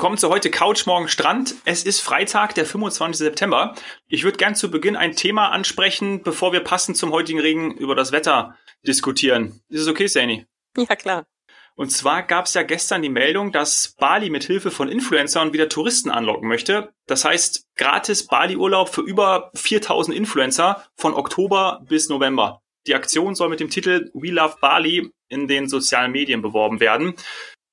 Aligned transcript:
Willkommen 0.00 0.16
zu 0.16 0.30
heute 0.30 0.50
Couch 0.50 0.86
Morgen 0.86 1.08
Strand. 1.08 1.56
Es 1.66 1.84
ist 1.84 2.00
Freitag, 2.00 2.54
der 2.54 2.64
25. 2.64 3.18
September. 3.18 3.74
Ich 4.08 4.24
würde 4.24 4.38
gern 4.38 4.54
zu 4.54 4.70
Beginn 4.70 4.96
ein 4.96 5.14
Thema 5.14 5.50
ansprechen, 5.50 6.22
bevor 6.22 6.54
wir 6.54 6.60
passend 6.60 6.96
zum 6.96 7.12
heutigen 7.12 7.38
Regen 7.38 7.72
über 7.72 7.94
das 7.94 8.10
Wetter 8.10 8.56
diskutieren. 8.86 9.60
Ist 9.68 9.82
es 9.82 9.88
okay, 9.88 10.06
Sani? 10.06 10.46
Ja, 10.74 10.96
klar. 10.96 11.26
Und 11.74 11.90
zwar 11.92 12.22
gab 12.22 12.46
es 12.46 12.54
ja 12.54 12.62
gestern 12.62 13.02
die 13.02 13.10
Meldung, 13.10 13.52
dass 13.52 13.94
Bali 13.98 14.30
mit 14.30 14.44
Hilfe 14.44 14.70
von 14.70 14.88
Influencern 14.88 15.52
wieder 15.52 15.68
Touristen 15.68 16.10
anlocken 16.10 16.48
möchte. 16.48 16.94
Das 17.06 17.26
heißt, 17.26 17.66
gratis 17.76 18.26
Bali-Urlaub 18.26 18.88
für 18.88 19.02
über 19.02 19.50
4000 19.54 20.16
Influencer 20.16 20.82
von 20.96 21.12
Oktober 21.12 21.82
bis 21.86 22.08
November. 22.08 22.62
Die 22.86 22.94
Aktion 22.94 23.34
soll 23.34 23.50
mit 23.50 23.60
dem 23.60 23.68
Titel 23.68 24.10
We 24.14 24.30
Love 24.30 24.56
Bali 24.62 25.12
in 25.28 25.46
den 25.46 25.68
sozialen 25.68 26.12
Medien 26.12 26.40
beworben 26.40 26.80
werden. 26.80 27.16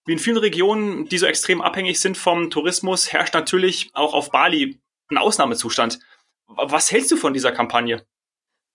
Wie 0.08 0.14
in 0.14 0.20
vielen 0.20 0.38
Regionen, 0.38 1.10
die 1.10 1.18
so 1.18 1.26
extrem 1.26 1.62
abhängig 1.62 2.00
sind 2.00 2.18
vom 2.18 2.50
Tourismus, 2.50 3.12
herrscht 3.12 3.34
natürlich 3.34 3.92
auch 3.94 4.14
auf 4.14 4.32
Bali 4.32 4.80
ein 5.10 5.18
Ausnahmezustand. 5.18 6.00
Was 6.48 6.92
hältst 6.92 7.12
du 7.12 7.18
von 7.18 7.34
dieser 7.34 7.52
Kampagne? 7.52 8.06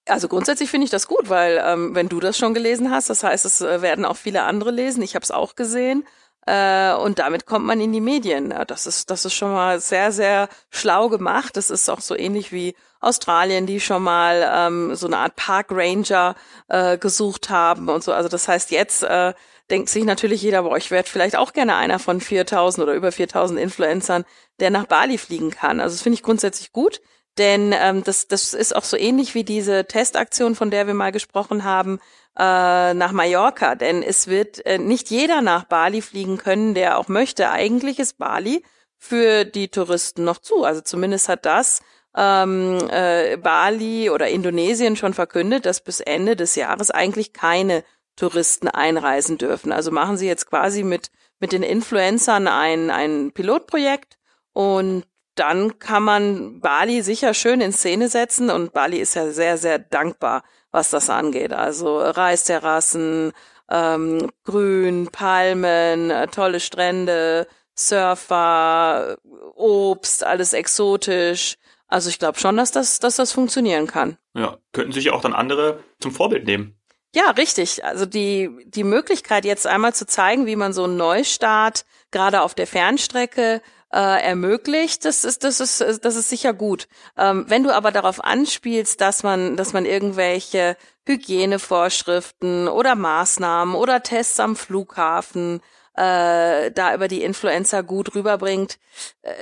Also 0.06 0.28
grundsätzlich 0.28 0.70
finde 0.70 0.84
ich 0.84 0.90
das 0.90 1.08
gut, 1.08 1.30
weil 1.30 1.62
ähm, 1.64 1.94
wenn 1.94 2.10
du 2.10 2.20
das 2.20 2.36
schon 2.36 2.52
gelesen 2.52 2.90
hast, 2.90 3.08
das 3.08 3.24
heißt, 3.24 3.46
es 3.46 3.62
äh, 3.62 3.80
werden 3.80 4.04
auch 4.04 4.18
viele 4.18 4.42
andere 4.42 4.70
lesen. 4.70 5.02
Ich 5.02 5.14
habe 5.14 5.22
es 5.22 5.30
auch 5.30 5.54
gesehen. 5.54 6.04
Äh, 6.44 6.92
und 6.94 7.18
damit 7.18 7.46
kommt 7.46 7.64
man 7.64 7.80
in 7.80 7.92
die 7.92 8.00
Medien. 8.00 8.52
Das 8.66 8.86
ist, 8.86 9.08
das 9.10 9.24
ist 9.24 9.32
schon 9.32 9.52
mal 9.52 9.80
sehr, 9.80 10.12
sehr 10.12 10.50
schlau 10.68 11.08
gemacht. 11.08 11.56
Das 11.56 11.70
ist 11.70 11.88
auch 11.88 12.00
so 12.00 12.14
ähnlich 12.14 12.52
wie 12.52 12.74
Australien, 13.00 13.64
die 13.64 13.80
schon 13.80 14.02
mal 14.02 14.46
ähm, 14.54 14.94
so 14.96 15.06
eine 15.06 15.18
Art 15.18 15.36
Park 15.36 15.68
Ranger 15.70 16.34
äh, 16.68 16.98
gesucht 16.98 17.48
haben 17.48 17.88
und 17.88 18.04
so. 18.04 18.12
Also 18.12 18.28
das 18.28 18.48
heißt, 18.48 18.70
jetzt 18.70 19.04
äh, 19.04 19.32
denkt 19.72 19.88
sich 19.88 20.04
natürlich 20.04 20.42
jeder, 20.42 20.62
boah, 20.62 20.76
ich 20.76 20.90
werde 20.90 21.08
vielleicht 21.08 21.34
auch 21.34 21.52
gerne 21.52 21.74
einer 21.74 21.98
von 21.98 22.20
4000 22.20 22.84
oder 22.84 22.94
über 22.94 23.10
4000 23.10 23.58
Influencern, 23.58 24.24
der 24.60 24.70
nach 24.70 24.86
Bali 24.86 25.18
fliegen 25.18 25.50
kann. 25.50 25.80
Also 25.80 25.94
das 25.94 26.02
finde 26.02 26.14
ich 26.14 26.22
grundsätzlich 26.22 26.72
gut, 26.72 27.00
denn 27.38 27.74
ähm, 27.74 28.04
das, 28.04 28.28
das 28.28 28.52
ist 28.52 28.76
auch 28.76 28.84
so 28.84 28.96
ähnlich 28.96 29.34
wie 29.34 29.44
diese 29.44 29.86
Testaktion, 29.86 30.54
von 30.54 30.70
der 30.70 30.86
wir 30.86 30.94
mal 30.94 31.10
gesprochen 31.10 31.64
haben, 31.64 31.98
äh, 32.38 32.92
nach 32.92 33.12
Mallorca. 33.12 33.74
Denn 33.74 34.02
es 34.02 34.28
wird 34.28 34.64
äh, 34.66 34.78
nicht 34.78 35.08
jeder 35.08 35.40
nach 35.40 35.64
Bali 35.64 36.02
fliegen 36.02 36.36
können, 36.36 36.74
der 36.74 36.98
auch 36.98 37.08
möchte. 37.08 37.50
Eigentlich 37.50 37.98
ist 37.98 38.18
Bali 38.18 38.62
für 38.98 39.44
die 39.46 39.68
Touristen 39.68 40.24
noch 40.24 40.38
zu. 40.38 40.64
Also 40.64 40.82
zumindest 40.82 41.30
hat 41.30 41.46
das 41.46 41.80
ähm, 42.14 42.78
äh, 42.90 43.38
Bali 43.38 44.10
oder 44.10 44.28
Indonesien 44.28 44.96
schon 44.96 45.14
verkündet, 45.14 45.64
dass 45.64 45.80
bis 45.80 46.00
Ende 46.00 46.36
des 46.36 46.54
Jahres 46.56 46.90
eigentlich 46.90 47.32
keine 47.32 47.82
Touristen 48.16 48.68
einreisen 48.68 49.38
dürfen. 49.38 49.72
Also 49.72 49.90
machen 49.90 50.16
sie 50.16 50.26
jetzt 50.26 50.48
quasi 50.48 50.82
mit, 50.82 51.10
mit 51.40 51.52
den 51.52 51.62
Influencern 51.62 52.48
ein, 52.48 52.90
ein 52.90 53.32
Pilotprojekt 53.32 54.18
und 54.52 55.04
dann 55.34 55.78
kann 55.78 56.02
man 56.02 56.60
Bali 56.60 57.02
sicher 57.02 57.32
schön 57.32 57.60
in 57.60 57.72
Szene 57.72 58.08
setzen 58.08 58.50
und 58.50 58.72
Bali 58.72 58.98
ist 58.98 59.14
ja 59.14 59.30
sehr, 59.30 59.56
sehr 59.56 59.78
dankbar, 59.78 60.42
was 60.70 60.90
das 60.90 61.08
angeht. 61.08 61.52
Also 61.52 61.98
Reisterrassen, 61.98 63.32
ähm, 63.70 64.30
Grün, 64.44 65.08
Palmen, 65.10 66.10
äh, 66.10 66.28
tolle 66.28 66.60
Strände, 66.60 67.46
Surfer, 67.74 69.16
Obst, 69.54 70.24
alles 70.24 70.52
exotisch. 70.52 71.56
Also 71.88 72.10
ich 72.10 72.18
glaube 72.18 72.38
schon, 72.38 72.56
dass 72.56 72.72
das, 72.72 73.00
dass 73.00 73.16
das 73.16 73.32
funktionieren 73.32 73.86
kann. 73.86 74.18
Ja, 74.34 74.58
könnten 74.72 74.92
sich 74.92 75.10
auch 75.10 75.22
dann 75.22 75.34
andere 75.34 75.82
zum 76.00 76.12
Vorbild 76.12 76.46
nehmen. 76.46 76.78
Ja, 77.14 77.30
richtig. 77.30 77.84
Also 77.84 78.06
die, 78.06 78.50
die 78.66 78.84
Möglichkeit 78.84 79.44
jetzt 79.44 79.66
einmal 79.66 79.94
zu 79.94 80.06
zeigen, 80.06 80.46
wie 80.46 80.56
man 80.56 80.72
so 80.72 80.84
einen 80.84 80.96
Neustart 80.96 81.84
gerade 82.10 82.40
auf 82.42 82.54
der 82.54 82.66
Fernstrecke 82.66 83.60
äh, 83.92 84.22
ermöglicht, 84.22 85.04
das 85.04 85.24
ist, 85.24 85.44
das 85.44 85.60
ist, 85.60 85.80
das 85.80 86.16
ist 86.16 86.30
sicher 86.30 86.54
gut. 86.54 86.88
Ähm, 87.18 87.44
wenn 87.48 87.62
du 87.62 87.74
aber 87.74 87.90
darauf 87.92 88.24
anspielst, 88.24 89.00
dass 89.02 89.22
man, 89.22 89.56
dass 89.56 89.74
man 89.74 89.84
irgendwelche 89.84 90.76
Hygienevorschriften 91.06 92.68
oder 92.68 92.94
Maßnahmen 92.94 93.74
oder 93.74 94.02
Tests 94.02 94.40
am 94.40 94.56
Flughafen 94.56 95.60
äh, 95.94 96.70
da 96.70 96.94
über 96.94 97.08
die 97.08 97.22
Influencer 97.22 97.82
gut 97.82 98.14
rüberbringt, 98.14 98.78
äh, 99.20 99.32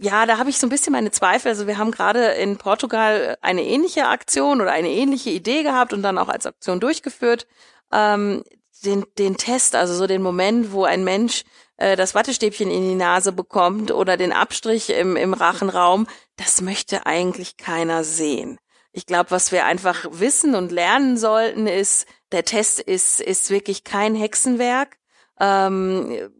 ja, 0.00 0.26
da 0.26 0.38
habe 0.38 0.50
ich 0.50 0.58
so 0.58 0.66
ein 0.66 0.70
bisschen 0.70 0.92
meine 0.92 1.10
Zweifel. 1.10 1.48
Also 1.48 1.66
wir 1.66 1.78
haben 1.78 1.90
gerade 1.90 2.32
in 2.32 2.56
Portugal 2.56 3.36
eine 3.40 3.64
ähnliche 3.64 4.06
Aktion 4.06 4.60
oder 4.60 4.72
eine 4.72 4.90
ähnliche 4.90 5.30
Idee 5.30 5.62
gehabt 5.62 5.92
und 5.92 6.02
dann 6.02 6.18
auch 6.18 6.28
als 6.28 6.46
Aktion 6.46 6.80
durchgeführt. 6.80 7.46
Ähm, 7.92 8.44
den, 8.84 9.04
den 9.18 9.36
Test, 9.36 9.74
also 9.74 9.94
so 9.94 10.06
den 10.06 10.22
Moment, 10.22 10.72
wo 10.72 10.84
ein 10.84 11.02
Mensch 11.02 11.44
äh, 11.78 11.96
das 11.96 12.14
Wattestäbchen 12.14 12.70
in 12.70 12.82
die 12.82 12.94
Nase 12.94 13.32
bekommt 13.32 13.90
oder 13.90 14.16
den 14.16 14.32
Abstrich 14.32 14.90
im, 14.90 15.16
im 15.16 15.34
Rachenraum, 15.34 16.06
das 16.36 16.60
möchte 16.60 17.06
eigentlich 17.06 17.56
keiner 17.56 18.04
sehen. 18.04 18.58
Ich 18.92 19.06
glaube, 19.06 19.30
was 19.30 19.52
wir 19.52 19.64
einfach 19.64 20.06
wissen 20.10 20.54
und 20.54 20.72
lernen 20.72 21.16
sollten, 21.16 21.66
ist, 21.66 22.06
der 22.32 22.44
Test 22.44 22.80
ist, 22.80 23.20
ist 23.20 23.50
wirklich 23.50 23.84
kein 23.84 24.14
Hexenwerk. 24.14 24.96
Ähm, 25.40 26.30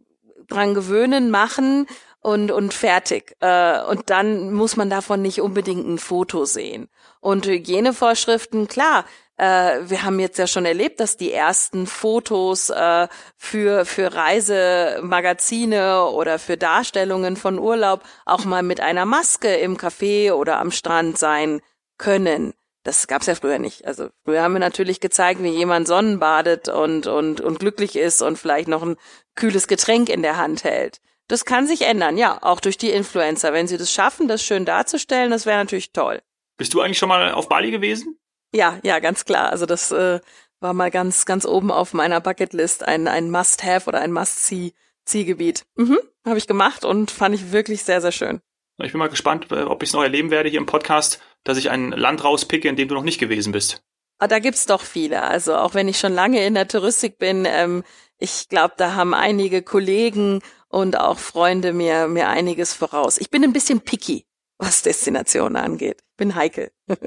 dran 0.47 0.73
gewöhnen, 0.73 1.29
machen 1.29 1.85
und, 2.21 2.51
und 2.51 2.73
fertig. 2.73 3.35
Äh, 3.39 3.81
und 3.83 4.09
dann 4.09 4.53
muss 4.53 4.75
man 4.75 4.89
davon 4.89 5.21
nicht 5.21 5.41
unbedingt 5.41 5.87
ein 5.87 5.97
Foto 5.97 6.45
sehen. 6.45 6.89
Und 7.21 7.45
Hygienevorschriften, 7.45 8.67
klar, 8.67 9.05
äh, 9.37 9.79
wir 9.89 10.03
haben 10.03 10.19
jetzt 10.19 10.37
ja 10.37 10.47
schon 10.47 10.65
erlebt, 10.65 10.99
dass 10.99 11.15
die 11.15 11.31
ersten 11.31 11.87
Fotos 11.87 12.69
äh, 12.69 13.07
für, 13.37 13.85
für 13.85 14.13
Reisemagazine 14.13 16.05
oder 16.05 16.39
für 16.39 16.57
Darstellungen 16.57 17.37
von 17.37 17.57
Urlaub 17.57 18.03
auch 18.25 18.43
mal 18.43 18.63
mit 18.63 18.81
einer 18.81 19.05
Maske 19.05 19.55
im 19.55 19.77
Café 19.77 20.33
oder 20.33 20.59
am 20.59 20.71
Strand 20.71 21.17
sein 21.17 21.61
können. 21.97 22.53
Das 22.83 23.07
gab's 23.07 23.27
ja 23.27 23.35
früher 23.35 23.59
nicht. 23.59 23.85
Also 23.85 24.09
früher 24.23 24.41
haben 24.41 24.53
wir 24.53 24.59
natürlich 24.59 24.99
gezeigt, 24.99 25.43
wie 25.43 25.49
jemand 25.49 25.87
Sonnenbadet 25.87 26.69
und, 26.69 27.07
und, 27.07 27.39
und 27.39 27.59
glücklich 27.59 27.95
ist 27.95 28.21
und 28.21 28.37
vielleicht 28.37 28.67
noch 28.67 28.83
ein 28.83 28.97
kühles 29.35 29.67
Getränk 29.67 30.09
in 30.09 30.21
der 30.21 30.37
Hand 30.37 30.63
hält. 30.63 30.99
Das 31.29 31.45
kann 31.45 31.67
sich 31.67 31.83
ändern, 31.83 32.17
ja, 32.17 32.39
auch 32.41 32.59
durch 32.59 32.77
die 32.77 32.89
Influencer. 32.89 33.53
Wenn 33.53 33.67
sie 33.67 33.77
das 33.77 33.93
schaffen, 33.93 34.27
das 34.27 34.43
schön 34.43 34.65
darzustellen, 34.65 35.29
das 35.29 35.45
wäre 35.45 35.59
natürlich 35.59 35.93
toll. 35.93 36.21
Bist 36.57 36.73
du 36.73 36.81
eigentlich 36.81 36.97
schon 36.97 37.07
mal 37.07 37.31
auf 37.31 37.47
Bali 37.47 37.69
gewesen? 37.69 38.19
Ja, 38.51 38.79
ja, 38.83 38.97
ganz 38.97 39.25
klar. 39.25 39.51
Also 39.51 39.67
das 39.67 39.91
äh, 39.91 40.19
war 40.59 40.73
mal 40.73 40.89
ganz, 40.89 41.25
ganz 41.25 41.45
oben 41.45 41.71
auf 41.71 41.93
meiner 41.93 42.19
Bucketlist 42.19 42.83
ein, 42.83 43.07
ein 43.07 43.29
Must-Have 43.29 43.87
oder 43.87 44.01
ein 44.01 44.11
Must-See-Zielgebiet. 44.11 45.65
Mhm, 45.75 45.99
habe 46.25 46.39
ich 46.39 46.47
gemacht 46.47 46.83
und 46.83 47.11
fand 47.11 47.35
ich 47.35 47.51
wirklich 47.51 47.83
sehr, 47.83 48.01
sehr 48.01 48.11
schön. 48.11 48.41
Ich 48.81 48.91
bin 48.91 48.99
mal 48.99 49.07
gespannt, 49.09 49.51
äh, 49.51 49.61
ob 49.61 49.83
ich 49.83 49.89
es 49.89 49.93
noch 49.93 50.01
erleben 50.01 50.31
werde 50.31 50.49
hier 50.49 50.59
im 50.59 50.65
Podcast, 50.65 51.21
dass 51.43 51.59
ich 51.59 51.69
ein 51.69 51.91
Land 51.91 52.23
rauspicke, 52.23 52.67
in 52.67 52.75
dem 52.75 52.87
du 52.87 52.95
noch 52.95 53.03
nicht 53.03 53.19
gewesen 53.19 53.51
bist. 53.51 53.83
Ah, 54.17 54.27
da 54.27 54.39
gibt's 54.39 54.65
doch 54.65 54.81
viele. 54.81 55.21
Also 55.21 55.55
auch 55.55 55.75
wenn 55.75 55.87
ich 55.87 55.99
schon 55.99 56.13
lange 56.13 56.43
in 56.43 56.55
der 56.55 56.67
Touristik 56.67 57.19
bin, 57.19 57.45
ähm, 57.45 57.83
ich 58.17 58.49
glaube, 58.49 58.73
da 58.77 58.95
haben 58.95 59.13
einige 59.13 59.61
Kollegen 59.61 60.41
und 60.69 60.97
auch 60.97 61.19
Freunde 61.19 61.73
mir, 61.73 62.07
mir 62.07 62.29
einiges 62.29 62.73
voraus. 62.73 63.17
Ich 63.17 63.29
bin 63.29 63.43
ein 63.43 63.53
bisschen 63.53 63.81
picky, 63.81 64.25
was 64.57 64.81
Destinationen 64.83 65.57
angeht. 65.57 66.03
Bin 66.15 66.35
heikel. 66.35 66.71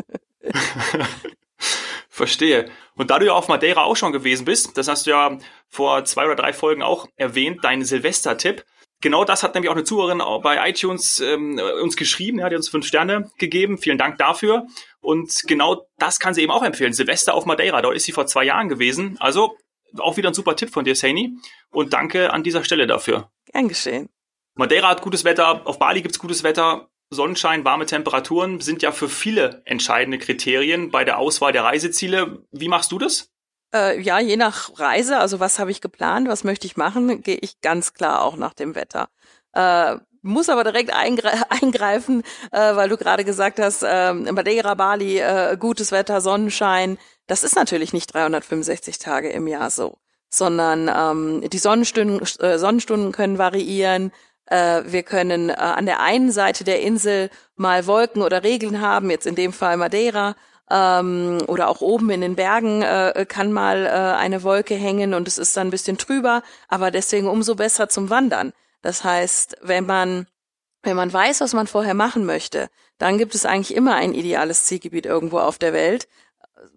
Verstehe. 2.09 2.71
Und 2.97 3.11
da 3.11 3.19
du 3.19 3.27
ja 3.27 3.33
auf 3.33 3.49
Madeira 3.49 3.85
auch 3.85 3.97
schon 3.97 4.13
gewesen 4.13 4.45
bist, 4.45 4.77
das 4.77 4.89
hast 4.89 5.07
du 5.07 5.11
ja 5.13 5.39
vor 5.69 6.05
zwei 6.05 6.27
oder 6.27 6.37
drei 6.37 6.53
Folgen 6.53 6.83
auch 6.83 7.07
erwähnt, 7.17 7.61
dein 7.63 7.85
Silvester-Tipp. 7.85 8.65
Genau 9.01 9.25
das 9.25 9.43
hat 9.43 9.55
nämlich 9.55 9.71
auch 9.71 9.75
eine 9.75 9.85
Zuhörerin 9.85 10.23
bei 10.43 10.69
iTunes 10.69 11.21
ähm, 11.21 11.59
uns 11.83 11.97
geschrieben, 11.97 12.39
die 12.39 12.45
hat 12.45 12.53
uns 12.53 12.69
fünf 12.69 12.87
Sterne 12.87 13.31
gegeben. 13.39 13.79
Vielen 13.79 13.99
Dank 13.99 14.19
dafür. 14.19 14.67
Und 15.01 15.43
genau 15.47 15.89
das 15.99 16.21
kann 16.21 16.35
sie 16.35 16.43
eben 16.43 16.53
auch 16.53 16.63
empfehlen. 16.63 16.93
Silvester 16.93 17.35
auf 17.35 17.47
Madeira, 17.47 17.83
dort 17.83 17.97
ist 17.97 18.05
sie 18.05 18.13
vor 18.13 18.27
zwei 18.27 18.45
Jahren 18.45 18.69
gewesen. 18.69 19.17
Also 19.19 19.57
auch 19.99 20.17
wieder 20.17 20.31
ein 20.31 20.35
super 20.35 20.57
Tipp 20.57 20.71
von 20.71 20.85
dir, 20.85 20.95
Saini. 20.95 21.37
Und 21.71 21.93
danke 21.93 22.33
an 22.33 22.43
dieser 22.43 22.65
Stelle 22.65 22.87
dafür. 22.87 23.31
Gern 23.53 23.69
geschehen. 23.69 24.09
Madeira 24.55 24.89
hat 24.89 25.03
gutes 25.03 25.25
Wetter, 25.25 25.67
auf 25.67 25.79
Bali 25.79 26.03
gibt's 26.03 26.19
gutes 26.19 26.43
Wetter. 26.43 26.89
Sonnenschein, 27.11 27.65
warme 27.65 27.87
Temperaturen 27.87 28.61
sind 28.61 28.83
ja 28.83 28.91
für 28.91 29.09
viele 29.09 29.63
entscheidende 29.67 30.19
Kriterien 30.19 30.91
bei 30.91 31.05
der 31.05 31.19
Auswahl 31.19 31.53
der 31.53 31.65
Reiseziele. 31.65 32.45
Wie 32.53 32.69
machst 32.69 32.91
du 32.91 32.99
das? 32.99 33.31
Äh, 33.75 34.01
ja, 34.01 34.19
je 34.19 34.37
nach 34.37 34.79
Reise, 34.79 35.19
also 35.19 35.41
was 35.41 35.59
habe 35.59 35.71
ich 35.71 35.81
geplant, 35.81 36.29
was 36.29 36.45
möchte 36.45 36.67
ich 36.67 36.77
machen, 36.77 37.23
gehe 37.23 37.39
ich 37.41 37.61
ganz 37.61 37.95
klar 37.95 38.23
auch 38.23 38.37
nach 38.37 38.55
dem 38.55 38.75
Wetter. 38.75 39.09
Äh, 39.53 39.97
muss 40.23 40.49
aber 40.49 40.65
direkt 40.65 40.93
eingre 40.93 41.31
eingreifen, 41.51 42.23
äh, 42.51 42.77
weil 42.77 42.89
du 42.89 42.97
gerade 42.97 43.25
gesagt 43.25 43.59
hast, 43.59 43.83
äh, 43.83 44.13
Madeira, 44.13 44.75
Bali, 44.75 45.19
äh, 45.19 45.57
gutes 45.59 45.93
Wetter, 45.93 46.21
Sonnenschein. 46.21 46.99
Das 47.27 47.45
ist 47.45 47.57
natürlich 47.57 47.93
nicht 47.93 48.13
365 48.13 48.99
Tage 48.99 49.31
im 49.31 49.47
Jahr 49.47 49.71
so 49.71 49.99
sondern 50.33 50.91
ähm, 50.93 51.49
die 51.51 51.59
Sonnenstunden, 51.59 52.21
äh, 52.41 52.59
Sonnenstunden 52.59 53.13
können 53.13 53.37
variieren. 53.37 54.13
Äh, 54.47 54.83
wir 54.87 55.03
können 55.03 55.51
äh, 55.51 55.53
an 55.53 55.85
der 55.85 56.01
einen 56.01 56.33
Seite 56.33 56.65
der 56.65 56.81
Insel 56.81 57.29
mal 57.55 57.87
Wolken 57.87 58.23
oder 58.23 58.43
Regeln 58.43 58.81
haben, 58.81 59.11
jetzt 59.11 59.27
in 59.27 59.35
dem 59.35 59.53
Fall 59.53 59.77
Madeira, 59.77 60.35
ähm, 60.71 61.43
oder 61.49 61.69
auch 61.69 61.83
oben 61.83 62.09
in 62.09 62.23
den 62.23 62.35
Bergen 62.35 62.81
äh, 62.81 63.27
kann 63.29 63.53
mal 63.53 63.85
äh, 63.85 63.91
eine 63.91 64.43
Wolke 64.43 64.75
hängen 64.75 65.13
und 65.13 65.29
es 65.29 65.37
ist 65.37 65.55
dann 65.57 65.69
ein 65.69 65.71
bisschen 65.71 65.99
trüber, 65.99 66.43
aber 66.69 66.91
deswegen 66.91 67.29
umso 67.29 67.55
besser 67.55 67.91
zum 67.91 68.09
Wandern. 68.09 68.55
Das 68.81 69.05
heißt, 69.05 69.59
wenn 69.61 69.87
man 69.87 70.27
wenn 70.85 70.97
man 70.97 71.13
weiß, 71.13 71.41
was 71.43 71.53
man 71.53 71.69
vorher 71.69 71.95
machen 71.95 72.25
möchte, 72.27 72.69
dann 72.99 73.17
gibt 73.17 73.37
es 73.37 73.47
eigentlich 73.47 73.77
immer 73.77 73.95
ein 73.95 74.15
ideales 74.15 74.65
Zielgebiet 74.65 75.07
irgendwo 75.07 75.39
auf 75.39 75.59
der 75.59 75.73
Welt. 75.73 76.09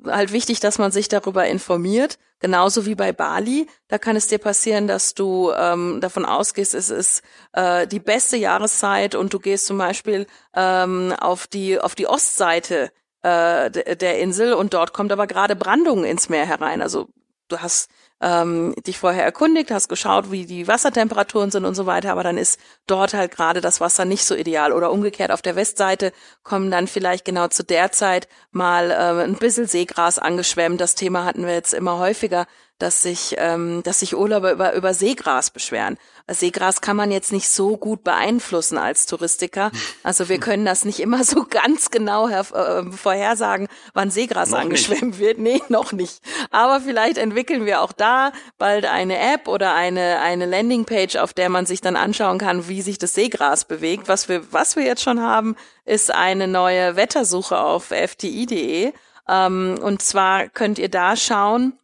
Halt 0.06 0.32
wichtig, 0.32 0.60
dass 0.60 0.78
man 0.78 0.92
sich 0.92 1.08
darüber 1.08 1.46
informiert, 1.48 2.18
genauso 2.40 2.86
wie 2.86 2.96
bei 2.96 3.12
Bali. 3.12 3.68
Da 3.88 3.98
kann 3.98 4.16
es 4.16 4.28
dir 4.28 4.38
passieren, 4.38 4.88
dass 4.88 5.14
du 5.14 5.52
ähm, 5.52 6.00
davon 6.02 6.26
ausgehst, 6.26 6.74
es 6.74 6.90
ist 6.90 7.24
äh, 7.54 7.88
die 7.88 8.00
beste 8.00 8.38
Jahreszeit 8.38 9.16
und 9.16 9.34
du 9.34 9.40
gehst 9.40 9.66
zum 9.66 9.78
Beispiel 9.78 10.28
ähm, 10.56 11.14
auf 11.20 11.48
die 11.48 11.80
auf 11.80 11.96
die 11.96 12.08
Ostseite 12.08 12.92
äh, 13.22 13.72
der 13.72 14.20
Insel 14.20 14.54
und 14.54 14.74
dort 14.74 14.94
kommt 14.94 15.12
aber 15.12 15.28
gerade 15.28 15.56
Brandung 15.56 16.04
ins 16.06 16.30
Meer 16.30 16.46
herein. 16.46 16.82
Also 16.82 17.08
du 17.48 17.60
hast 17.60 17.90
ähm, 18.26 18.74
dich 18.88 18.98
vorher 18.98 19.24
erkundigt, 19.24 19.70
hast 19.70 19.88
geschaut, 19.88 20.32
wie 20.32 20.48
die 20.48 20.68
Wassertemperaturen 20.68 21.52
sind 21.52 21.64
und 21.64 21.76
so 21.76 21.86
weiter, 21.86 22.12
aber 22.12 22.24
dann 22.24 22.40
ist 22.40 22.60
dort 22.88 23.14
halt 23.14 23.32
gerade 23.32 23.62
das 23.62 23.80
Wasser 23.82 24.04
nicht 24.04 24.26
so 24.26 24.34
ideal. 24.34 24.74
Oder 24.74 24.92
umgekehrt 24.92 25.32
auf 25.32 25.44
der 25.44 25.56
Westseite 25.56 26.12
kommen 26.44 26.72
dann 26.72 26.88
vielleicht 26.88 27.24
genau 27.24 27.50
zu 27.50 27.64
der 27.64 27.92
Zeit 27.92 28.28
mal 28.52 28.90
äh, 28.90 29.24
ein 29.24 29.36
bisschen 29.36 29.68
Seegras 29.68 30.18
angeschwemmt. 30.18 30.82
Das 30.82 30.96
Thema 30.96 31.24
hatten 31.24 31.46
wir 31.46 31.54
jetzt 31.54 31.76
immer 31.76 32.00
häufiger, 32.00 32.48
dass 32.80 33.02
sich, 33.02 33.36
ähm, 33.38 33.84
dass 33.84 34.00
sich 34.02 34.16
Urlauber 34.16 34.52
über, 34.52 34.74
über 34.74 34.94
Seegras 34.94 35.50
beschweren. 35.50 35.98
Seegras 36.28 36.82
kann 36.82 36.98
man 36.98 37.12
jetzt 37.12 37.32
nicht 37.32 37.48
so 37.48 37.78
gut 37.78 38.04
beeinflussen 38.04 38.78
als 38.78 39.06
Touristiker. 39.06 39.72
Also 40.04 40.28
wir 40.28 40.40
können 40.40 40.66
das 40.66 40.84
nicht 40.84 41.00
immer 41.00 41.24
so 41.24 41.46
ganz 41.50 41.92
genau 41.92 42.28
äh, 42.28 42.44
vorhersagen, 42.92 43.68
wann 43.94 44.12
Seegras 44.12 44.50
noch 44.50 44.60
angeschwemmt 44.60 45.04
nicht. 45.04 45.20
wird. 45.20 45.38
Nee, 45.38 45.62
noch 45.70 45.94
nicht. 45.94 46.22
Aber 46.52 46.82
vielleicht 46.82 47.18
entwickeln 47.18 47.66
wir 47.66 47.82
auch 47.82 47.94
da 47.94 48.15
bald 48.58 48.86
eine 48.86 49.18
App 49.34 49.48
oder 49.48 49.74
eine, 49.74 50.20
eine 50.22 50.46
Landingpage, 50.46 51.18
auf 51.18 51.34
der 51.34 51.50
man 51.50 51.66
sich 51.66 51.82
dann 51.82 51.96
anschauen 51.96 52.40
kann, 52.40 52.68
wie 52.68 52.82
sich 52.82 52.98
das 52.98 53.14
Seegras 53.14 53.66
bewegt. 53.66 54.08
Was 54.08 54.30
wir, 54.30 54.52
was 54.52 54.76
wir 54.76 54.84
jetzt 54.84 55.04
schon 55.04 55.22
haben, 55.22 55.56
ist 55.86 56.14
eine 56.14 56.48
neue 56.48 56.96
Wettersuche 56.96 57.60
auf 57.60 57.86
fti.de. 57.86 58.94
Ähm, 59.28 59.80
und 59.82 60.02
zwar 60.02 60.48
könnt 60.50 60.80
ihr 60.80 60.90
da 60.90 61.16
schauen, 61.16 61.78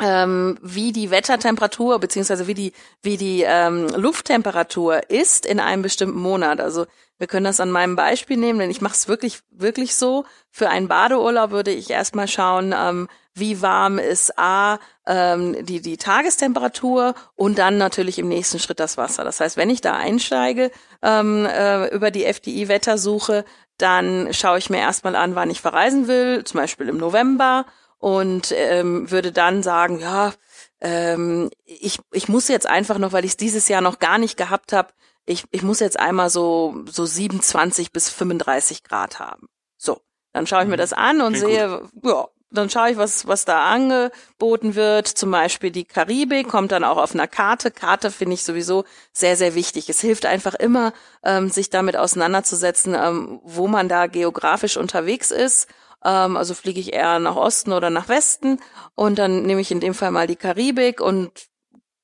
ähm, 0.00 0.58
wie 0.62 0.92
die 0.92 1.10
Wettertemperatur 1.10 1.98
beziehungsweise 1.98 2.46
wie 2.46 2.54
die 2.54 2.72
wie 3.02 3.16
die 3.16 3.42
ähm, 3.46 3.88
Lufttemperatur 3.96 5.10
ist 5.10 5.46
in 5.46 5.58
einem 5.58 5.82
bestimmten 5.82 6.18
Monat. 6.18 6.60
Also 6.60 6.86
wir 7.18 7.26
können 7.26 7.44
das 7.44 7.60
an 7.60 7.70
meinem 7.70 7.96
Beispiel 7.96 8.36
nehmen, 8.36 8.58
denn 8.58 8.70
ich 8.70 8.82
mache 8.82 8.94
es 8.94 9.08
wirklich 9.08 9.40
wirklich 9.50 9.94
so. 9.94 10.24
Für 10.50 10.68
einen 10.68 10.88
Badeurlaub 10.88 11.50
würde 11.50 11.70
ich 11.70 11.88
erstmal 11.90 12.28
schauen, 12.28 12.74
ähm, 12.76 13.08
wie 13.38 13.62
warm 13.62 13.98
ist 13.98 14.38
a 14.38 14.78
ähm, 15.06 15.64
die 15.64 15.80
die 15.80 15.96
Tagestemperatur 15.96 17.14
und 17.34 17.58
dann 17.58 17.78
natürlich 17.78 18.18
im 18.18 18.28
nächsten 18.28 18.58
Schritt 18.58 18.80
das 18.80 18.96
Wasser. 18.96 19.24
Das 19.24 19.40
heißt, 19.40 19.56
wenn 19.56 19.70
ich 19.70 19.80
da 19.80 19.94
einsteige 19.94 20.70
ähm, 21.02 21.46
äh, 21.46 21.88
über 21.94 22.10
die 22.10 22.24
FDI 22.24 22.68
Wettersuche, 22.68 23.44
dann 23.78 24.32
schaue 24.32 24.58
ich 24.58 24.70
mir 24.70 24.78
erstmal 24.78 25.16
an, 25.16 25.34
wann 25.34 25.50
ich 25.50 25.60
verreisen 25.60 26.08
will, 26.08 26.44
zum 26.44 26.60
Beispiel 26.60 26.88
im 26.88 26.96
November 26.96 27.66
und 27.98 28.52
ähm, 28.52 29.10
würde 29.10 29.32
dann 29.32 29.62
sagen, 29.62 30.00
ja, 30.00 30.32
ähm, 30.80 31.50
ich, 31.64 31.98
ich 32.12 32.28
muss 32.28 32.48
jetzt 32.48 32.66
einfach 32.66 32.98
noch, 32.98 33.12
weil 33.12 33.24
ich 33.24 33.32
es 33.32 33.36
dieses 33.36 33.68
Jahr 33.68 33.80
noch 33.80 33.98
gar 33.98 34.18
nicht 34.18 34.36
gehabt 34.36 34.72
habe, 34.72 34.88
ich, 35.24 35.44
ich 35.50 35.62
muss 35.62 35.80
jetzt 35.80 35.98
einmal 35.98 36.30
so, 36.30 36.84
so 36.88 37.04
27 37.04 37.92
bis 37.92 38.08
35 38.10 38.84
Grad 38.84 39.18
haben. 39.18 39.48
So, 39.76 40.00
dann 40.32 40.46
schaue 40.46 40.62
ich 40.62 40.68
mir 40.68 40.76
mhm. 40.76 40.80
das 40.80 40.92
an 40.92 41.20
und 41.20 41.34
Klingt 41.34 41.50
sehe, 41.50 41.82
gut. 42.00 42.04
ja, 42.04 42.28
dann 42.50 42.70
schaue 42.70 42.92
ich, 42.92 42.96
was, 42.96 43.26
was 43.26 43.44
da 43.44 43.64
angeboten 43.64 44.74
wird. 44.74 45.08
Zum 45.08 45.30
Beispiel 45.30 45.70
die 45.70 45.84
Karibik 45.84 46.48
kommt 46.48 46.72
dann 46.72 46.84
auch 46.84 46.96
auf 46.96 47.14
einer 47.14 47.26
Karte. 47.26 47.70
Karte 47.70 48.10
finde 48.10 48.34
ich 48.34 48.44
sowieso 48.44 48.84
sehr, 49.12 49.36
sehr 49.36 49.54
wichtig. 49.54 49.88
Es 49.88 50.00
hilft 50.00 50.26
einfach 50.26 50.54
immer, 50.54 50.92
ähm, 51.24 51.50
sich 51.50 51.70
damit 51.70 51.96
auseinanderzusetzen, 51.96 52.94
ähm, 52.94 53.40
wo 53.42 53.66
man 53.68 53.88
da 53.88 54.06
geografisch 54.06 54.76
unterwegs 54.76 55.30
ist 55.30 55.68
ähm, 56.04 56.36
also 56.36 56.54
fliege 56.54 56.80
ich 56.80 56.92
eher 56.92 57.18
nach 57.18 57.36
Osten 57.36 57.72
oder 57.72 57.90
nach 57.90 58.08
Westen 58.08 58.60
und 58.94 59.18
dann 59.18 59.42
nehme 59.42 59.60
ich 59.60 59.70
in 59.70 59.80
dem 59.80 59.94
Fall 59.94 60.10
mal 60.10 60.26
die 60.26 60.36
Karibik 60.36 61.00
und 61.00 61.30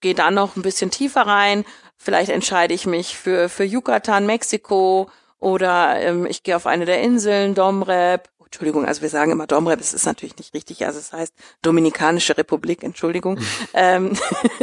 gehe 0.01 0.15
dann 0.15 0.35
noch 0.35 0.57
ein 0.57 0.63
bisschen 0.63 0.91
tiefer 0.91 1.23
rein. 1.23 1.65
Vielleicht 1.97 2.31
entscheide 2.31 2.75
ich 2.75 2.87
mich 2.87 3.17
für, 3.17 3.49
für 3.49 3.65
Yucatan, 3.65 4.27
Mexiko 4.27 5.09
oder 5.39 6.01
ähm, 6.01 6.27
ich 6.27 6.43
gehe 6.43 6.57
auf 6.57 6.67
eine 6.67 6.85
der 6.85 7.01
Inseln, 7.01 7.55
Domrep. 7.55 8.29
Entschuldigung, 8.53 8.85
also 8.85 9.01
wir 9.01 9.09
sagen 9.09 9.33
immer 9.33 9.47
Domrep, 9.47 9.81
es 9.81 9.95
ist 9.95 10.05
natürlich 10.05 10.37
nicht 10.37 10.53
richtig, 10.53 10.85
also 10.85 10.99
es 10.99 11.15
heißt 11.15 11.35
Dominikanische 11.63 12.37
Republik, 12.37 12.83
Entschuldigung. 12.83 13.37
Mhm. 13.37 13.47
ähm, 13.73 14.19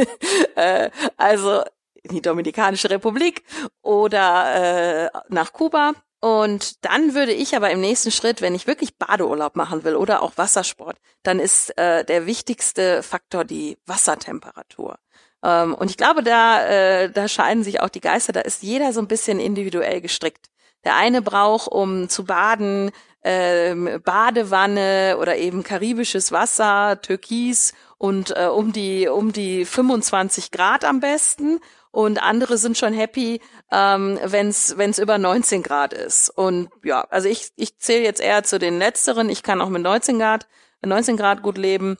äh, 0.54 0.90
also 1.16 1.64
die 2.04 2.22
Dominikanische 2.22 2.88
Republik 2.88 3.42
oder 3.82 5.06
äh, 5.06 5.10
nach 5.28 5.52
Kuba 5.52 5.94
und 6.20 6.84
dann 6.84 7.14
würde 7.14 7.32
ich 7.32 7.56
aber 7.56 7.70
im 7.70 7.80
nächsten 7.80 8.12
Schritt, 8.12 8.40
wenn 8.40 8.54
ich 8.54 8.68
wirklich 8.68 8.96
Badeurlaub 8.96 9.56
machen 9.56 9.82
will 9.82 9.96
oder 9.96 10.22
auch 10.22 10.36
Wassersport, 10.36 10.96
dann 11.24 11.40
ist 11.40 11.76
äh, 11.76 12.04
der 12.04 12.26
wichtigste 12.26 13.02
Faktor 13.02 13.44
die 13.44 13.76
Wassertemperatur. 13.86 15.00
Ähm, 15.42 15.74
und 15.74 15.90
ich 15.90 15.96
glaube, 15.96 16.22
da, 16.22 16.64
äh, 16.64 17.10
da 17.10 17.26
scheiden 17.26 17.64
sich 17.64 17.80
auch 17.80 17.88
die 17.88 18.00
Geister. 18.00 18.32
Da 18.32 18.42
ist 18.42 18.62
jeder 18.62 18.92
so 18.92 19.00
ein 19.00 19.08
bisschen 19.08 19.40
individuell 19.40 20.00
gestrickt. 20.00 20.46
Der 20.84 20.94
eine 20.94 21.22
braucht, 21.22 21.68
um 21.68 22.08
zu 22.08 22.24
baden, 22.24 22.92
ähm, 23.22 24.00
Badewanne 24.04 25.16
oder 25.18 25.36
eben 25.36 25.62
karibisches 25.62 26.32
Wasser, 26.32 27.00
Türkis 27.02 27.74
und 27.98 28.34
äh, 28.36 28.46
um 28.46 28.72
die 28.72 29.08
um 29.08 29.32
die 29.32 29.64
25 29.64 30.50
Grad 30.50 30.84
am 30.84 31.00
besten 31.00 31.60
und 31.92 32.22
andere 32.22 32.56
sind 32.56 32.78
schon 32.78 32.92
happy, 32.92 33.40
ähm, 33.72 34.18
wenn 34.22 34.48
es 34.48 34.98
über 34.98 35.18
19 35.18 35.62
Grad 35.62 35.92
ist. 35.92 36.30
Und 36.30 36.70
ja, 36.84 37.02
also 37.10 37.28
ich, 37.28 37.50
ich 37.56 37.78
zähle 37.78 38.04
jetzt 38.04 38.20
eher 38.20 38.44
zu 38.44 38.58
den 38.58 38.78
letzteren. 38.78 39.28
Ich 39.28 39.42
kann 39.42 39.60
auch 39.60 39.68
mit 39.68 39.82
19 39.82 40.18
Grad, 40.18 40.46
19 40.82 41.16
Grad 41.16 41.42
gut 41.42 41.58
leben 41.58 41.96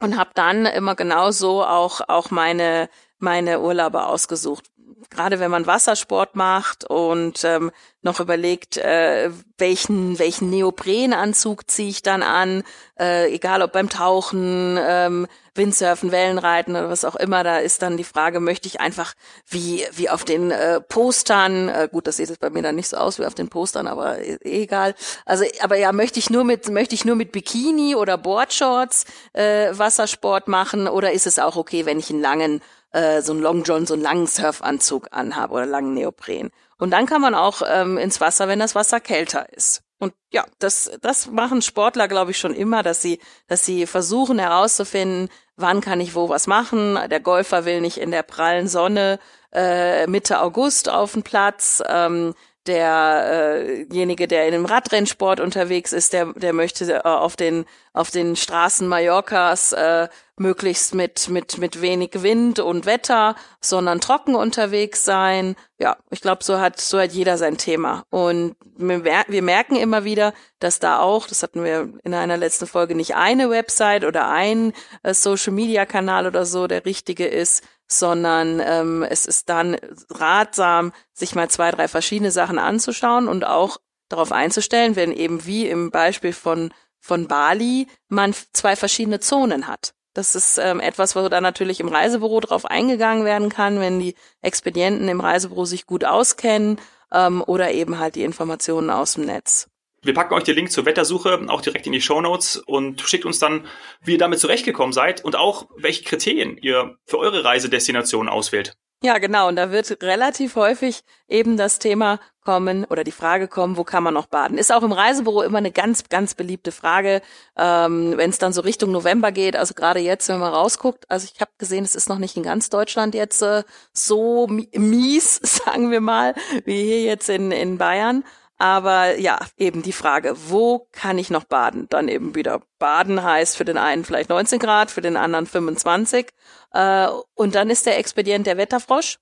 und 0.00 0.16
habe 0.18 0.30
dann 0.34 0.66
immer 0.66 0.96
genauso 0.96 1.64
auch 1.64 2.00
auch 2.08 2.30
meine 2.30 2.88
meine 3.18 3.60
Urlaube 3.60 4.04
ausgesucht 4.04 4.64
gerade 5.10 5.40
wenn 5.40 5.50
man 5.50 5.66
Wassersport 5.66 6.36
macht 6.36 6.84
und 6.84 7.44
ähm, 7.44 7.70
noch 8.02 8.20
überlegt, 8.20 8.76
äh, 8.76 9.30
welchen, 9.56 10.18
welchen 10.18 10.50
Neoprenanzug 10.50 11.70
ziehe 11.70 11.88
ich 11.88 12.02
dann 12.02 12.22
an, 12.22 12.62
äh, 12.98 13.32
egal 13.32 13.62
ob 13.62 13.72
beim 13.72 13.88
Tauchen, 13.88 14.78
ähm, 14.80 15.26
Windsurfen, 15.54 16.12
Wellenreiten 16.12 16.76
oder 16.76 16.88
was 16.88 17.04
auch 17.04 17.16
immer, 17.16 17.42
da 17.42 17.58
ist 17.58 17.82
dann 17.82 17.96
die 17.96 18.04
Frage, 18.04 18.38
möchte 18.38 18.68
ich 18.68 18.80
einfach 18.80 19.14
wie, 19.48 19.84
wie 19.92 20.08
auf 20.08 20.24
den 20.24 20.52
äh, 20.52 20.80
Postern, 20.80 21.68
äh, 21.68 21.88
gut, 21.90 22.06
das 22.06 22.18
sieht 22.18 22.28
jetzt 22.28 22.40
bei 22.40 22.50
mir 22.50 22.62
dann 22.62 22.76
nicht 22.76 22.88
so 22.88 22.96
aus 22.96 23.18
wie 23.18 23.26
auf 23.26 23.34
den 23.34 23.48
Postern, 23.48 23.88
aber 23.88 24.20
eh, 24.20 24.38
egal. 24.42 24.94
Also, 25.24 25.44
aber 25.60 25.76
ja, 25.76 25.90
möchte 25.92 26.20
ich 26.20 26.30
nur 26.30 26.44
mit, 26.44 26.68
möchte 26.68 26.94
ich 26.94 27.04
nur 27.04 27.16
mit 27.16 27.32
Bikini 27.32 27.96
oder 27.96 28.16
Boardshorts 28.16 29.06
äh, 29.32 29.70
Wassersport 29.72 30.46
machen 30.46 30.86
oder 30.86 31.12
ist 31.12 31.26
es 31.26 31.40
auch 31.40 31.56
okay, 31.56 31.86
wenn 31.86 31.98
ich 31.98 32.10
einen 32.10 32.22
langen 32.22 32.60
äh, 32.92 33.22
so 33.22 33.32
einen 33.32 33.42
Long 33.42 33.62
John, 33.64 33.86
so 33.86 33.94
einen 33.94 34.02
langen 34.02 34.26
Surfanzug 34.26 35.08
anhabe 35.10 35.54
oder 35.54 35.66
langen 35.66 35.94
Neopren. 35.94 36.50
Und 36.78 36.90
dann 36.90 37.06
kann 37.06 37.20
man 37.20 37.34
auch 37.34 37.62
ähm, 37.66 37.98
ins 37.98 38.20
Wasser, 38.20 38.48
wenn 38.48 38.58
das 38.58 38.74
Wasser 38.74 39.00
kälter 39.00 39.52
ist. 39.52 39.82
Und 39.98 40.14
ja, 40.30 40.44
das, 40.60 40.92
das 41.00 41.26
machen 41.26 41.60
Sportler, 41.60 42.06
glaube 42.06 42.30
ich, 42.30 42.38
schon 42.38 42.54
immer, 42.54 42.84
dass 42.84 43.02
sie, 43.02 43.18
dass 43.48 43.66
sie 43.66 43.84
versuchen 43.86 44.38
herauszufinden, 44.38 45.28
wann 45.56 45.80
kann 45.80 46.00
ich 46.00 46.14
wo 46.14 46.28
was 46.28 46.46
machen. 46.46 46.98
Der 47.10 47.20
Golfer 47.20 47.64
will 47.64 47.80
nicht 47.80 47.98
in 47.98 48.12
der 48.12 48.22
prallen 48.22 48.68
Sonne 48.68 49.18
äh, 49.52 50.06
Mitte 50.06 50.40
August 50.40 50.88
auf 50.88 51.12
den 51.12 51.24
Platz. 51.24 51.82
Ähm, 51.88 52.34
derjenige, 52.68 54.24
äh 54.24 54.28
der 54.28 54.46
in 54.46 54.54
einem 54.54 54.66
Radrennsport 54.66 55.40
unterwegs 55.40 55.92
ist, 55.92 56.12
der, 56.12 56.32
der 56.34 56.52
möchte 56.52 56.92
äh, 56.92 57.00
auf 57.00 57.36
den 57.36 57.64
auf 57.92 58.10
den 58.12 58.36
Straßen 58.36 58.86
Mallorcas 58.86 59.72
äh, 59.72 60.08
möglichst 60.36 60.94
mit 60.94 61.28
mit 61.28 61.58
mit 61.58 61.80
wenig 61.80 62.22
Wind 62.22 62.60
und 62.60 62.86
Wetter, 62.86 63.34
sondern 63.60 64.00
trocken 64.00 64.34
unterwegs 64.34 65.04
sein. 65.04 65.56
Ja, 65.78 65.96
ich 66.10 66.20
glaube, 66.20 66.44
so 66.44 66.60
hat 66.60 66.80
so 66.80 66.98
hat 67.00 67.12
jeder 67.12 67.38
sein 67.38 67.56
Thema 67.58 68.04
und 68.10 68.54
wir, 68.76 69.24
wir 69.26 69.42
merken 69.42 69.76
immer 69.76 70.04
wieder, 70.04 70.32
dass 70.60 70.78
da 70.78 71.00
auch, 71.00 71.26
das 71.26 71.42
hatten 71.42 71.64
wir 71.64 71.92
in 72.04 72.14
einer 72.14 72.36
letzten 72.36 72.66
Folge, 72.66 72.94
nicht 72.94 73.16
eine 73.16 73.50
Website 73.50 74.04
oder 74.04 74.28
ein 74.28 74.72
äh, 75.02 75.14
Social 75.14 75.52
Media 75.52 75.86
Kanal 75.86 76.26
oder 76.26 76.46
so 76.46 76.66
der 76.66 76.84
richtige 76.84 77.26
ist, 77.26 77.64
sondern 77.88 78.60
ähm, 78.64 79.02
es 79.02 79.26
ist 79.26 79.48
dann 79.48 79.76
ratsam, 80.10 80.92
sich 81.12 81.34
mal 81.34 81.48
zwei, 81.48 81.70
drei 81.70 81.88
verschiedene 81.88 82.30
Sachen 82.30 82.58
anzuschauen 82.58 83.28
und 83.28 83.46
auch 83.46 83.78
darauf 84.08 84.30
einzustellen, 84.30 84.94
wenn 84.96 85.12
eben 85.12 85.44
wie 85.46 85.66
im 85.66 85.90
Beispiel 85.90 86.32
von, 86.32 86.72
von 87.00 87.26
Bali 87.26 87.88
man 88.08 88.34
zwei 88.52 88.76
verschiedene 88.76 89.20
Zonen 89.20 89.66
hat. 89.66 89.94
Das 90.14 90.34
ist 90.34 90.58
ähm, 90.58 90.80
etwas, 90.80 91.14
wo 91.14 91.28
dann 91.28 91.42
natürlich 91.42 91.80
im 91.80 91.88
Reisebüro 91.88 92.40
drauf 92.40 92.64
eingegangen 92.64 93.24
werden 93.24 93.48
kann, 93.50 93.80
wenn 93.80 94.00
die 94.00 94.14
Expedienten 94.42 95.08
im 95.08 95.20
Reisebüro 95.20 95.64
sich 95.64 95.86
gut 95.86 96.04
auskennen 96.04 96.80
ähm, 97.12 97.42
oder 97.46 97.70
eben 97.70 97.98
halt 97.98 98.16
die 98.16 98.24
Informationen 98.24 98.90
aus 98.90 99.14
dem 99.14 99.26
Netz. 99.26 99.68
Wir 100.02 100.14
packen 100.14 100.34
euch 100.34 100.44
den 100.44 100.54
Link 100.54 100.70
zur 100.70 100.86
Wettersuche 100.86 101.40
auch 101.48 101.60
direkt 101.60 101.86
in 101.86 101.92
die 101.92 102.00
Show 102.00 102.20
Notes 102.20 102.56
und 102.56 103.00
schickt 103.00 103.24
uns 103.24 103.38
dann, 103.38 103.66
wie 104.02 104.12
ihr 104.12 104.18
damit 104.18 104.38
zurechtgekommen 104.38 104.92
seid 104.92 105.24
und 105.24 105.36
auch 105.36 105.68
welche 105.76 106.04
Kriterien 106.04 106.56
ihr 106.56 106.96
für 107.04 107.18
eure 107.18 107.44
Reisedestination 107.44 108.28
auswählt. 108.28 108.76
Ja, 109.00 109.18
genau. 109.18 109.46
Und 109.46 109.54
da 109.56 109.70
wird 109.70 110.02
relativ 110.02 110.56
häufig 110.56 111.02
eben 111.28 111.56
das 111.56 111.78
Thema 111.78 112.18
kommen 112.44 112.84
oder 112.84 113.04
die 113.04 113.12
Frage 113.12 113.46
kommen, 113.46 113.76
wo 113.76 113.84
kann 113.84 114.02
man 114.02 114.14
noch 114.14 114.26
baden? 114.26 114.58
Ist 114.58 114.72
auch 114.72 114.82
im 114.82 114.90
Reisebüro 114.90 115.42
immer 115.42 115.58
eine 115.58 115.70
ganz, 115.70 116.08
ganz 116.08 116.34
beliebte 116.34 116.72
Frage, 116.72 117.22
ähm, 117.56 118.14
wenn 118.16 118.30
es 118.30 118.38
dann 118.38 118.52
so 118.52 118.62
Richtung 118.62 118.90
November 118.90 119.30
geht. 119.30 119.54
Also 119.54 119.74
gerade 119.74 120.00
jetzt, 120.00 120.28
wenn 120.28 120.40
man 120.40 120.52
rausguckt, 120.52 121.08
also 121.08 121.28
ich 121.32 121.40
habe 121.40 121.52
gesehen, 121.58 121.84
es 121.84 121.94
ist 121.94 122.08
noch 122.08 122.18
nicht 122.18 122.36
in 122.36 122.42
ganz 122.42 122.70
Deutschland 122.70 123.14
jetzt 123.14 123.40
äh, 123.42 123.62
so 123.92 124.48
mies, 124.48 125.36
sagen 125.42 125.92
wir 125.92 126.00
mal, 126.00 126.34
wie 126.64 126.82
hier 126.82 127.02
jetzt 127.02 127.28
in, 127.28 127.52
in 127.52 127.78
Bayern. 127.78 128.24
Aber 128.58 129.16
ja, 129.18 129.38
eben 129.56 129.82
die 129.82 129.92
Frage, 129.92 130.34
wo 130.48 130.88
kann 130.90 131.16
ich 131.16 131.30
noch 131.30 131.44
baden? 131.44 131.86
Dann 131.88 132.08
eben 132.08 132.34
wieder 132.34 132.60
baden 132.80 133.22
heißt 133.22 133.56
für 133.56 133.64
den 133.64 133.78
einen 133.78 134.04
vielleicht 134.04 134.30
19 134.30 134.58
Grad, 134.58 134.90
für 134.90 135.00
den 135.00 135.16
anderen 135.16 135.46
25. 135.46 136.26
Äh, 136.72 137.06
und 137.34 137.54
dann 137.54 137.70
ist 137.70 137.86
der 137.86 137.98
Expedient 137.98 138.48
der 138.48 138.56
Wetterfrosch 138.56 139.18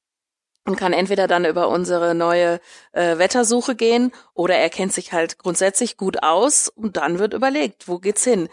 und 0.67 0.77
kann 0.77 0.95
entweder 0.95 1.29
dann 1.29 1.45
über 1.45 1.69
unsere 1.69 2.15
neue 2.15 2.61
äh, 2.93 3.19
Wettersuche 3.19 3.77
gehen 3.77 4.11
oder 4.33 4.57
er 4.57 4.71
kennt 4.71 4.95
sich 4.95 5.13
halt 5.13 5.39
grundsätzlich 5.39 5.99
gut 5.99 6.23
aus 6.23 6.69
und 6.69 6.97
dann 6.97 7.19
wird 7.19 7.35
überlegt, 7.35 7.89
wo 7.89 7.99
geht's 7.99 8.25
hin? 8.25 8.49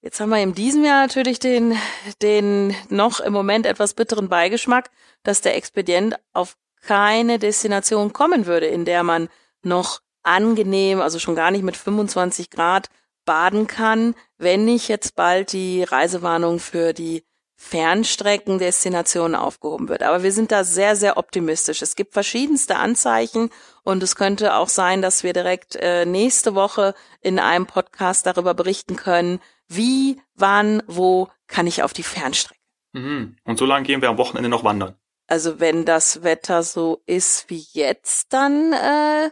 Jetzt 0.00 0.18
haben 0.18 0.30
wir 0.30 0.42
in 0.42 0.54
diesem 0.54 0.84
Jahr 0.84 1.02
natürlich 1.02 1.38
den, 1.38 1.78
den 2.22 2.74
noch 2.88 3.20
im 3.20 3.32
Moment 3.32 3.66
etwas 3.66 3.94
bitteren 3.94 4.28
Beigeschmack, 4.28 4.90
dass 5.22 5.42
der 5.42 5.56
Expedient 5.56 6.16
auf 6.32 6.56
keine 6.80 7.38
Destination 7.38 8.12
kommen 8.12 8.46
würde, 8.46 8.66
in 8.66 8.84
der 8.84 9.04
man 9.04 9.28
noch 9.62 10.00
angenehm, 10.22 11.00
also 11.00 11.18
schon 11.18 11.34
gar 11.34 11.50
nicht 11.50 11.62
mit 11.62 11.76
25 11.76 12.50
Grad 12.50 12.88
baden 13.24 13.66
kann, 13.66 14.14
wenn 14.38 14.64
nicht 14.64 14.88
jetzt 14.88 15.14
bald 15.14 15.52
die 15.52 15.82
Reisewarnung 15.82 16.58
für 16.58 16.92
die 16.92 17.24
Fernstreckendestinationen 17.62 19.36
aufgehoben 19.36 19.88
wird. 19.88 20.02
Aber 20.02 20.24
wir 20.24 20.32
sind 20.32 20.50
da 20.50 20.64
sehr, 20.64 20.96
sehr 20.96 21.16
optimistisch. 21.16 21.80
Es 21.80 21.94
gibt 21.94 22.12
verschiedenste 22.12 22.76
Anzeichen 22.76 23.50
und 23.84 24.02
es 24.02 24.16
könnte 24.16 24.56
auch 24.56 24.68
sein, 24.68 25.00
dass 25.00 25.22
wir 25.22 25.32
direkt 25.32 25.76
äh, 25.76 26.04
nächste 26.04 26.56
Woche 26.56 26.94
in 27.20 27.38
einem 27.38 27.66
Podcast 27.66 28.26
darüber 28.26 28.54
berichten 28.54 28.96
können, 28.96 29.38
wie, 29.68 30.20
wann, 30.34 30.82
wo 30.88 31.28
kann 31.46 31.68
ich 31.68 31.84
auf 31.84 31.92
die 31.92 32.02
Fernstrecke. 32.02 32.60
Mhm. 32.94 33.36
Und 33.44 33.58
so 33.58 33.64
lange 33.64 33.86
gehen 33.86 34.02
wir 34.02 34.08
am 34.08 34.18
Wochenende 34.18 34.48
noch 34.48 34.64
wandern. 34.64 34.96
Also 35.28 35.60
wenn 35.60 35.84
das 35.84 36.24
Wetter 36.24 36.64
so 36.64 37.00
ist 37.06 37.48
wie 37.48 37.64
jetzt, 37.72 38.32
dann 38.32 38.72
äh, 38.72 39.30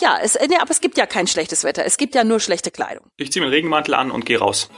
ja, 0.00 0.18
es, 0.22 0.38
nee, 0.48 0.56
aber 0.56 0.70
es 0.70 0.80
gibt 0.80 0.98
ja 0.98 1.06
kein 1.06 1.26
schlechtes 1.26 1.64
Wetter. 1.64 1.84
Es 1.84 1.96
gibt 1.96 2.14
ja 2.14 2.24
nur 2.24 2.40
schlechte 2.40 2.70
Kleidung. 2.70 3.06
Ich 3.16 3.32
ziehe 3.32 3.42
meinen 3.42 3.52
Regenmantel 3.52 3.94
an 3.94 4.10
und 4.10 4.26
gehe 4.26 4.38
raus. 4.38 4.68